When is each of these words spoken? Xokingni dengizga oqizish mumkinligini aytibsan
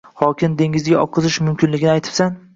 Xokingni 0.19 0.57
dengizga 0.61 0.95
oqizish 1.03 1.39
mumkinligini 1.51 1.93
aytibsan 1.95 2.43